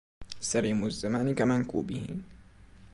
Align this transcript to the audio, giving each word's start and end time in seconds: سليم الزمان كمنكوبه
سليم 0.39 0.85
الزمان 0.85 1.33
كمنكوبه 1.35 2.15